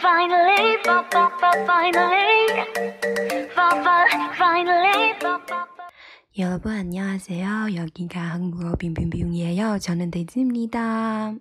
[0.00, 0.76] finally,
[1.62, 2.46] finally,
[4.36, 5.12] finally.
[6.38, 7.74] 여러분 안녕하세요.
[7.74, 9.78] 여기가 한국어 빙빙빙이에요.
[9.78, 11.34] 저는 데이지입니다.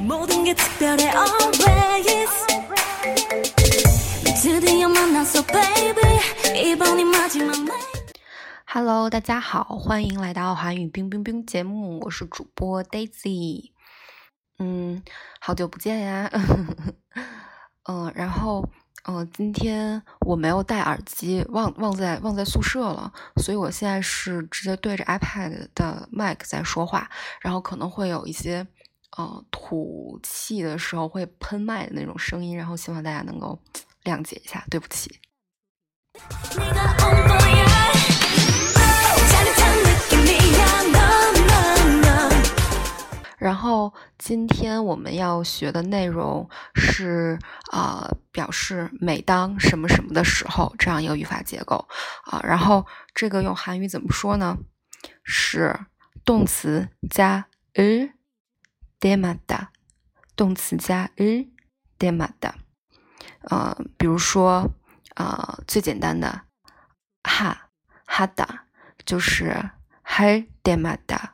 [0.00, 2.46] 모든 게 특별해 always
[4.42, 6.18] 드디어 만났어 baby
[6.72, 8.14] 이번이 마지막 night
[8.66, 13.70] Hello，大家好，欢迎来到韩语冰冰冰节目，我是主播 Daisy。
[14.59, 15.01] 嗯，
[15.39, 16.29] 好久不见呀。
[17.85, 18.67] 嗯， 然后，
[19.05, 23.11] 嗯，今天我没有戴耳机，忘忘在忘在宿舍了，
[23.41, 27.09] 所以我现在是直接对着 iPad 的 mic 在说话，
[27.41, 28.65] 然后可能会有一些
[29.17, 33.59] 呃吐气的时候会喷麦的那种声音，然后希望大家能够
[34.03, 35.19] 谅解一下，对不起。
[44.17, 47.39] 今天我们要学的内容是
[47.71, 51.87] 啊表示每当什么什么的时候，这样一个语法结构。
[52.25, 52.85] 啊，然后
[53.15, 54.57] 这个用韩语怎么说呢？
[55.23, 55.79] 是
[56.23, 58.09] 动词加呃
[58.99, 59.67] ，demada
[60.35, 61.25] 动词加呃
[61.97, 62.53] ，demada。
[63.97, 64.71] 比如说
[65.15, 66.43] 啊最简单的
[67.23, 67.69] 哈
[68.05, 68.67] 哈达，
[69.05, 69.71] 就是
[70.01, 71.31] 嗨，demada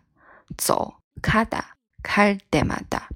[0.58, 1.76] 走，卡达。
[2.03, 3.09] 칼 때마다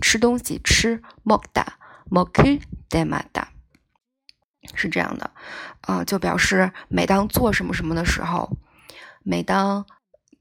[0.00, 1.76] 吃东西吃 먹다
[2.10, 3.48] 먹을 때마다
[4.74, 5.30] 是这样的，
[5.82, 8.56] 啊、就表示每当做什么什么的时候，
[9.22, 9.84] 每当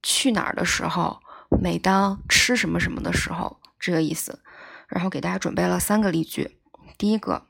[0.04, 4.42] 去哪儿的时候，每当吃什么什么的时候，这个意思。
[4.88, 6.60] 然后给大家准备了三个例句。
[6.98, 7.48] 第一个，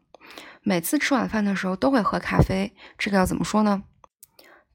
[0.62, 3.84] 每次吃晚饭的时候都会喝咖啡，这个要怎么说呢？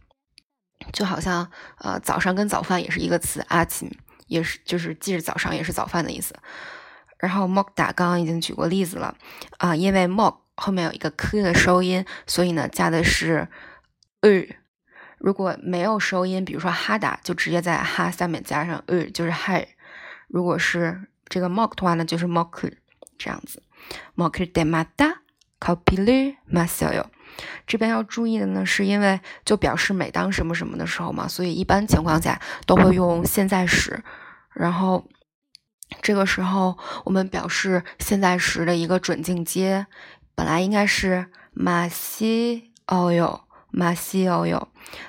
[0.91, 3.89] 就好像呃早上跟早饭也是一个词，阿琴
[4.25, 6.33] 也是就是既是早上也是早饭的意思。
[7.19, 9.15] 然后 먹다刚刚已经举过例子了
[9.59, 13.47] 啊、因为 먹后面有一个 k 的收音，所以呢加的是
[14.21, 14.55] 을。
[15.18, 19.66] 如果没有收音，比如说哈达，就直接在哈下面加上呃，就是嗨。
[20.28, 22.72] 如果是这个 mock 的话呢，就是 mock，
[23.16, 23.62] 这样子。
[24.14, 25.16] mock de mata
[25.58, 27.06] copilu masioyo。
[27.66, 34.02] 这边要注意的呢，是因为就表示每当什么什么的时候嘛，所以一般情况下都会用现在时。
[34.52, 35.06] 然后
[36.02, 39.86] 这个时候我们表示现在时的一个准进阶，
[40.34, 43.45] 本来应该是 masioyo。
[43.75, 44.67] 마시어요。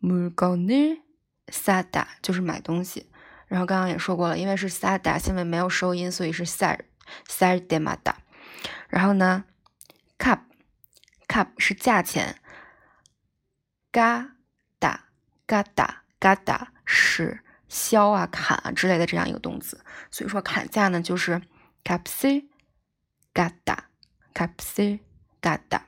[0.00, 1.00] ，murgoni。
[1.48, 3.10] sada 就是买东西，
[3.46, 6.78] 然后刚刚也说过了，因为是 sada，下面没有收音，所以是 sir
[7.28, 8.14] sar demada。
[8.88, 9.44] 然后呢
[10.16, 10.38] ，cup
[11.28, 12.36] cup 是价钱
[13.92, 14.30] ，gada
[15.46, 21.42] gada gada 是削啊砍啊之类的这样一个动词，所以说砍价呢就是
[21.84, 22.48] cup c
[23.31, 23.89] 을嘎达，
[24.33, 24.99] 값을
[25.39, 25.85] 嘎达。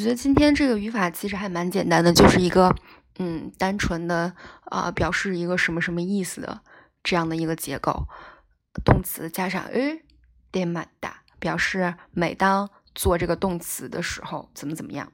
[0.00, 2.74] 我觉得今天这个语法其实还蛮简单的，就是一个
[3.18, 6.62] 嗯，单纯的啊，表示一个什么什么意思的
[7.02, 8.08] 这样的一个结构，
[8.82, 10.00] 动词加上 e
[10.50, 15.12] d e m a d a 表示每当做这个动词的时候怎么怎么样。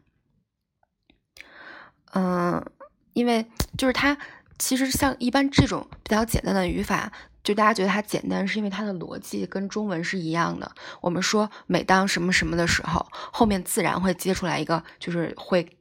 [2.12, 2.64] 嗯，
[3.12, 3.44] 因为
[3.76, 4.16] 就是它
[4.56, 7.10] 其实像一般这种比较简单的语法。
[7.46, 10.68] 就大家觉得它简单，是因为它的逻辑跟中文是一样的。
[11.00, 15.78] 我们说每当什么什么的时候，后面自然会接出来一个，就是会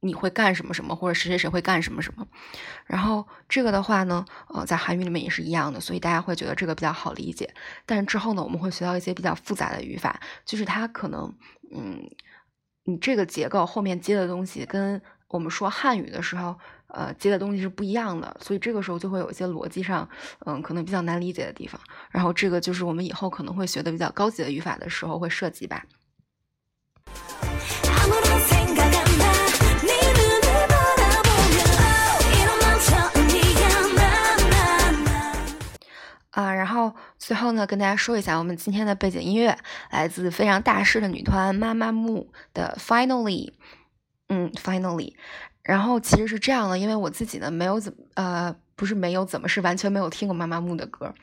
[0.00, 2.26] 你会干什么什么，或者谁谁谁会干什么什么。
[2.86, 7.52] 然后这个的话呢，呃，在韩语里面也是一样的，所以大家会觉得这个比较好理解。
[7.84, 11.30] 但是之后呢，我们会学到一些比较复杂的语法，就是它可能，
[11.74, 12.08] 嗯，
[12.84, 16.54] 你这个结构后面接的东西跟我们说汉语的时候。
[16.94, 20.06] 呃，接的东西是不一样的，所以这个时候就会有一些逻辑上，
[20.44, 21.80] 嗯，可能比较难理解的地方。
[22.10, 25.86] 然后这个就是我们以后可能会学的比较高级的语法的时候会涉及吧。
[36.32, 39.56] 啊，然后最后呢，跟大家说一下，我们今天的背景音乐
[39.90, 43.52] 来自非常大势的女团妈妈木的 Finally，
[44.32, 45.14] 嗯，Finally。
[45.62, 51.14] 然后其实是这样的，因为我自己呢没有怎么呃不是没有怎么是完全没有听过妈妈木的歌，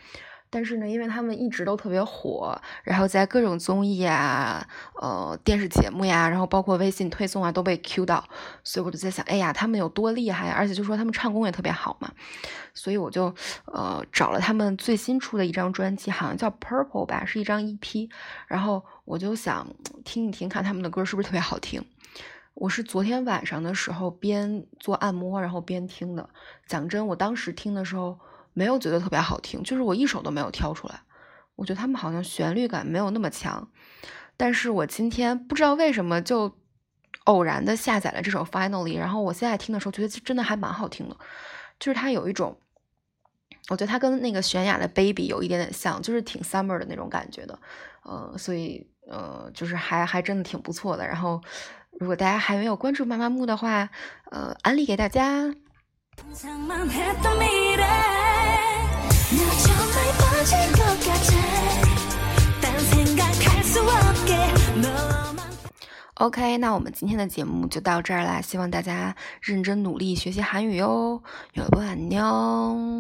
[0.50, 4.66] 但是呢，因为他们一直都特别火，然后在各种综艺啊、
[5.02, 8.24] 呃电视节目呀，然后包括微信推送啊都被 Q 到，
[8.64, 12.10] 所以我就在想，哎呀，他们有多厉害，而且就说他们唱功也特别好嘛，
[12.74, 13.36] 所以我就
[13.66, 18.10] 呃找了他们最新出的一张专辑，好像叫 Purple 吧，是一张 EP，
[18.48, 19.68] 然后我就想
[20.06, 21.84] 听一听，看他们的歌是不是特别好听。
[22.60, 26.30] 我是昨天晚上的时候边做按摩，然后边听的。
[26.68, 28.20] 讲真，我当时听的时候
[28.52, 31.00] 没有觉得特别好听，就是我一首都没有挑出来。
[31.56, 33.66] 我觉得他们好像旋律感没有那么强。
[34.36, 36.54] 但是我今天不知道为什么就
[37.24, 41.16] 偶然的下载了这首 Finally，然后我现在听的时候觉得真的还蛮好听的。
[41.80, 42.60] 就是它有一种，
[43.70, 47.58] 我觉得它跟那个泫雅的 Baby 有一点点像，就是挺 summer 的那种感觉的。
[48.04, 51.08] 呃，所以呃，就是还还真的挺不错的。
[51.08, 51.42] 然后。
[51.98, 53.90] 如果大家还没有关注妈妈木的话，
[54.32, 55.54] 呃，安利给大家。
[66.16, 71.24] OK，那我们今天的节目就到这儿啦，希望大家认真努力学习韩语哟。
[71.54, 72.99] 有不安妞。